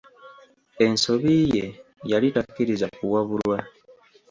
[0.85, 1.65] Ensobi ye
[2.11, 3.57] yali takkiriza kuwabulwa.